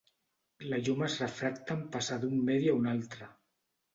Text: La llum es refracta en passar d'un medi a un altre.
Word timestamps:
La 0.71 0.79
llum 0.85 1.03
es 1.07 1.17
refracta 1.23 1.77
en 1.79 1.83
passar 1.97 2.19
d'un 2.23 2.41
medi 2.47 2.71
a 2.71 2.75
un 2.81 2.91
altre. 2.97 3.31